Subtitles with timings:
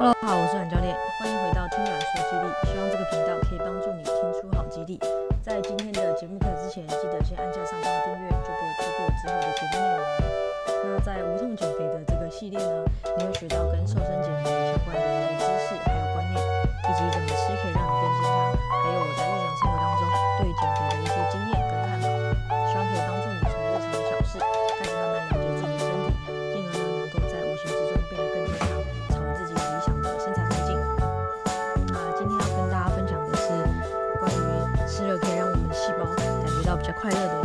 [0.00, 4.98] Hello，好，我是阮教练，欢迎回到听阮说肌力，希望这个频道可以帮助你听出好肌力。
[5.42, 10.00] 在今天的节目开始之前，记得先按下上方的订阅，就不会错过之后的节目内容。
[10.88, 12.79] 那在无痛减肥的这个系列呢，
[37.00, 37.39] 快乐的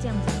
[0.00, 0.37] 这样子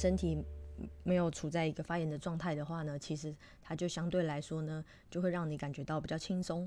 [0.00, 0.42] 身体
[1.02, 6.66] 没有处在一个发炎的状态的话呢，其实它就相对来说呢，就会让你感觉到比较轻松。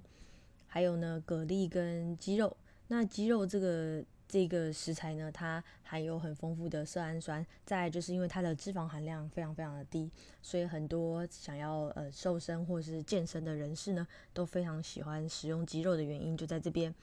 [0.67, 2.55] 还有呢，蛤蜊跟鸡肉。
[2.89, 7.43] 那鸡肉这个这个食材呢，它含有很丰富的色氨酸。
[7.65, 10.11] 再就是因为它的脂肪含量非常非常的低，
[10.43, 16.93] 所以很多想要呃瘦身或是健身的人士呢，都非常喜欢食用鸡肉的原因就在这边。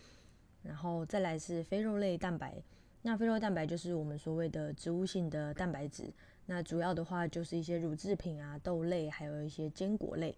[0.62, 2.62] 然后再来是非肉类蛋白。
[3.03, 6.12] 那非肉蛋白就是我们所谓的植物性的蛋白质。
[6.47, 10.37] 那主要的话就是一些乳制品啊、豆类，还有一些坚果类。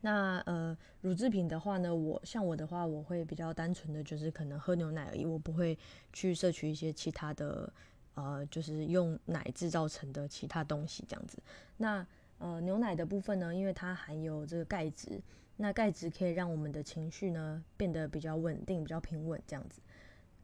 [0.00, 5.76] 那呃，乳制品的话呢，我像我的话，我会比较单纯的就是可能喝牛奶而已，我不会
[6.12, 7.72] 去摄取一些其他的
[8.14, 11.42] 呃，就是用奶制造成的其他东西这样子。
[11.76, 12.06] 那
[12.38, 15.20] 呃，牛奶的部分呢，因为它含有这个钙质，
[15.56, 19.80] 那钙质可以让我们的情绪呢变得比较稳定、比较平稳这样子。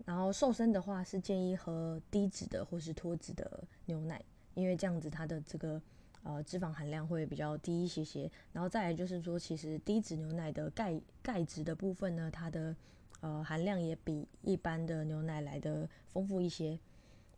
[0.05, 4.23] 然后瘦身的话是建议喝低脂的或是脱脂的牛奶，
[4.53, 5.81] 因为这样子它的这个
[6.23, 8.31] 呃脂肪含量会比较低一些些。
[8.53, 12.77] 然后再来就是说，其实低脂牛奶的钙钙质的部分呢，它的
[13.21, 16.79] 呃含量也比一般的牛奶来得丰富一些。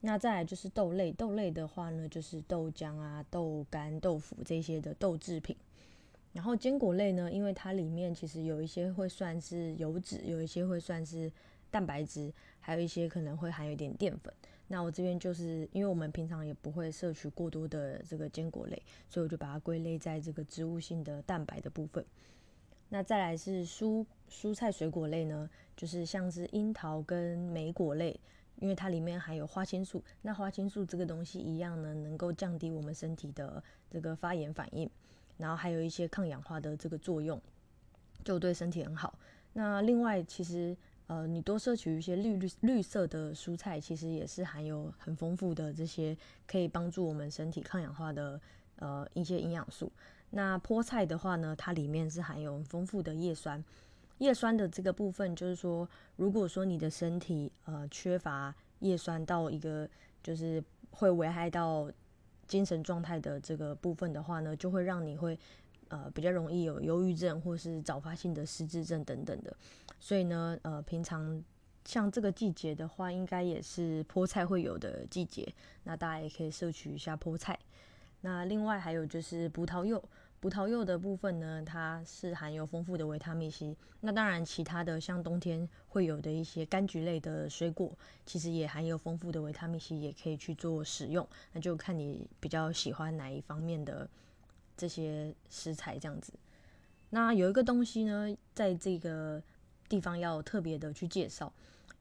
[0.01, 5.57] 那再来就是豆类，豆类的话呢，就是豆浆啊、豆干、豆腐这些的豆制品。
[6.33, 11.31] 然后坚果类呢，因为它里面其实有一些会算是油脂，有一些会算是。
[11.71, 14.33] 蛋白质，还有一些可能会含有一点淀粉。
[14.69, 22.05] 那我这边就是因为我们平常也不会摄取过多的这个坚果类，所以我就把它归类在这个植物性的蛋白的部分。
[22.89, 28.19] 那再来是蔬蔬菜水果类呢，就是像是樱桃跟莓果类，
[28.57, 30.03] 因为它里面含有花青素。
[30.23, 34.91] 那花青素这个东西一样呢，能够降低我们身体的这个发炎反应，
[35.37, 37.41] 然后还有一些抗氧化的这个作用，
[38.25, 39.17] 就对身体很好。
[39.53, 40.77] 那另外其实。
[41.09, 46.17] 呃，你多摄取一些绿绿绿色的蔬菜，其实也是含有很丰富的这些
[46.47, 48.41] 可以帮助我们身体抗氧化的
[48.81, 49.93] 呃一些营养素。
[50.31, 53.63] 那菠菜的话呢，它里面是含有丰富的叶酸。
[54.19, 59.89] 叶酸的这个部分，就是说，如果说你的身体呃缺乏叶酸到一个
[60.23, 61.89] 就是会危害到
[62.49, 65.39] 精神状态的这个部分的话呢，就会让你会
[65.89, 69.57] 呃比较容易有忧郁症或是早发性的失智症等等的。
[69.99, 71.43] 所以呢，呃，平常
[71.85, 75.53] 像这个季节的话，应该也是菠菜会有的季节，
[75.85, 77.59] 那大家也可以摄取一下菠菜。
[78.21, 80.03] 那另外还有就是葡萄柚。
[80.39, 83.75] 葡萄柚的部分呢，它是含有丰富的维他命 C。
[84.01, 87.91] 那当然，其他的像冬天会有的一些柑橘类的水果，
[88.27, 91.27] 其实也含有丰富的维他命 C，也可以去做使用。
[91.53, 94.09] 那就看你比较喜欢哪一方面的
[94.77, 96.33] 这些食材这样子。
[97.11, 99.43] 那有一个东西呢，在这个
[99.89, 101.53] 地方要特别的去介绍，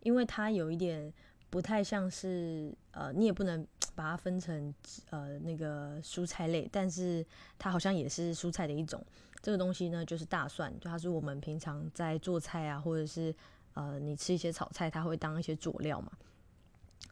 [0.02, 1.14] 因为它有一点
[1.50, 3.66] 不太像是呃，你也不能。
[3.98, 4.76] 把它分成
[5.10, 7.26] 呃那个蔬菜类，但是
[7.58, 9.02] 它好像也是蔬菜的一种。
[9.42, 13.34] 这个东西呢，就是大蒜，就它是我们平常在做菜啊，或者是
[13.74, 16.12] 呃你吃一些炒菜，它会当一些佐料嘛。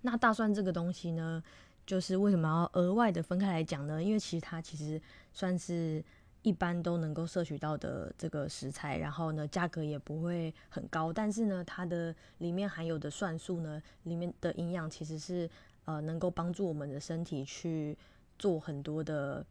[0.01, 1.41] 那大蒜这个东西呢，
[1.85, 4.01] 就是为什么要额外的分开来讲呢？
[4.01, 5.01] 因为其实它其实
[5.33, 6.03] 算是
[6.41, 15.49] 一般都能够摄取到的这个食材，然后呢价格也不会很高，但是呢它的里面含有的蒜素呢，里面的营养其实是。
[15.85, 17.97] 呃，能够帮助我们的身体去
[18.39, 19.45] 做很多的，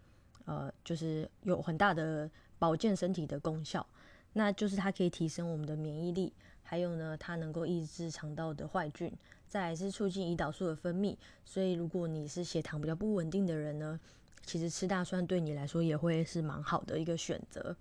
[0.47, 2.27] 呃，就是有很大的
[2.59, 3.87] 保健身体的功效。
[4.33, 6.33] 那就是它可以提升我们的免疫力，
[6.63, 9.13] 还有呢，它能够抑制肠道的坏菌，
[9.53, 11.15] 再来是促进胰岛素的分泌。
[11.45, 14.01] 所以，如果你是血糖比较不稳定的人呢，
[14.47, 17.77] 其实吃大蒜对你来说也会是蛮好的一个选择。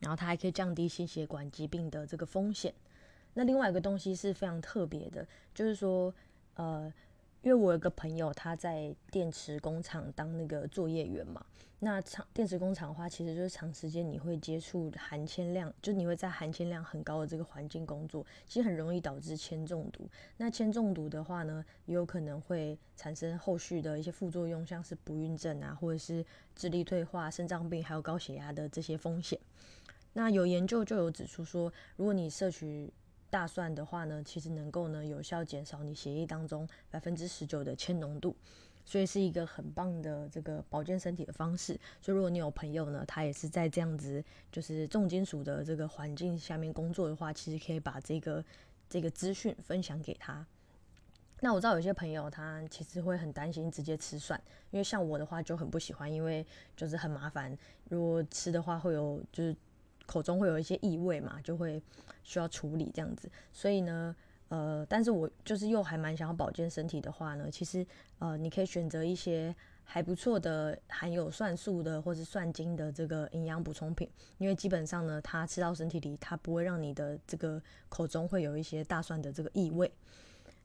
[0.00, 2.74] 然后，它还可以降低心血管疾病的这个风险。
[3.34, 5.24] 那另外一个东西是非常特别的，
[5.54, 6.12] 就是说，
[6.54, 6.92] 呃。
[7.42, 11.44] 因为我有个朋友，他在电池工厂当那个作业员嘛。
[11.84, 20.08] 那厂电池工厂的话，其实就是长时间你会接触含铅量，就你会在含铅量很高的这个环境工作，其实很容易导致铅中毒。
[20.36, 26.24] 那铅中毒的话呢，也有可能会产生后续的一些副作用，像是不孕症啊，或者是
[26.54, 29.36] 智力退化、肾脏病，还有高血压的这些风险。
[30.12, 32.92] 那有研究就有指出说，如果你摄取
[33.32, 38.36] 大蒜的话呢，其实能够呢有效减少你血液当中百分之十九的铅浓度，
[38.84, 41.72] 所以是一个很棒的这个保健身体的方式。
[42.02, 48.44] 所以如果你有朋友呢，他也是在这样子就是重金属的这个环境下面工作的话，其实可以把这个
[48.86, 50.46] 这个资讯分享给他。
[51.40, 54.38] 那我知道有些朋友他其实会很担心直接吃蒜，
[54.70, 56.46] 因为像我的话就很不喜欢，因为
[56.76, 57.56] 就是很麻烦，
[57.88, 59.56] 如果吃的话会有就是。
[60.06, 61.82] 口中会有一些异味嘛，就会
[62.22, 63.30] 需要处理这样子。
[63.52, 64.14] 所以呢，
[64.48, 67.86] 呃，但是我就是又还蛮想要保健身体的话呢，其实
[68.18, 69.54] 呃，你可以选择一些
[69.84, 74.08] 还不错的含有蒜素的或是蒜精的这个营养补充品，
[74.38, 79.90] 因为基本上呢，它吃到身体里，它不会让你的这个口中会有一些大蒜的这个异味。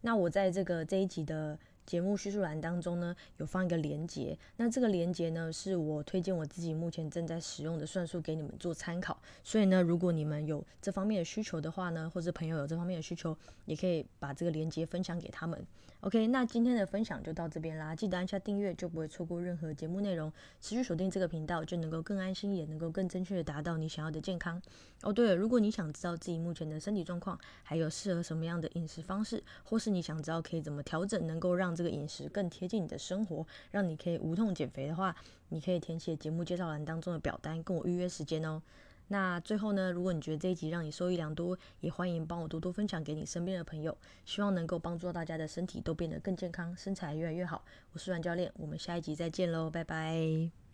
[0.01, 1.57] 那我在这个这一集的。
[1.87, 9.17] 节目叙述栏当中呢，有放一个连接，那这个连接呢，是我推荐我自己目前正在使用的算术给你们做参考。
[9.41, 13.35] 所以呢，如果你们有这方面的需求的话呢，或者朋友有这方面的需求，
[13.65, 15.65] 也可以把这个连接分享给他们。
[16.07, 20.31] OK，那今天的分享就到这边啦，记得按下订阅，就不会错过任何节目内容。
[20.61, 24.61] 持续锁定这个频道，就能够更安心，也能够更正确的达到你想要的健康。
[25.01, 35.13] 哦，对了，如果你想知道自己目前的身体状况，还有适合什么样的饮食方式，或是你想知道可以怎么调整，能够让这个饮食更贴近你的生活，让你可以无痛减肥的话，
[35.49, 38.61] 你可以填写节目介绍栏当中的表单，跟我预约时间哦。
[39.09, 47.63] 那最后呢，如果你觉得这一集让你受益良多，也欢迎帮我多多分享给你身边的朋友，希望能够帮助到大家的身体都变得更健康，身材越来越好。
[47.93, 50.66] 我是阮教练，我们下一集再见喽，拜拜。